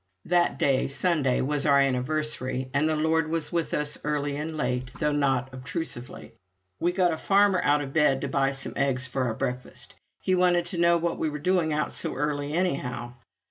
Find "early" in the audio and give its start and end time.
4.03-4.35, 12.15-12.51